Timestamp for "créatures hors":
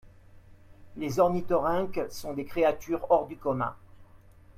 2.45-3.27